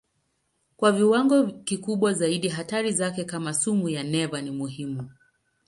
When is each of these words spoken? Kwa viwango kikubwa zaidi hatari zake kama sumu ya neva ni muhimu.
Kwa 0.77 0.91
viwango 0.91 1.47
kikubwa 1.47 2.13
zaidi 2.13 2.47
hatari 2.49 2.91
zake 2.91 3.23
kama 3.23 3.53
sumu 3.53 3.89
ya 3.89 4.03
neva 4.03 4.41
ni 4.41 4.51
muhimu. 4.51 5.09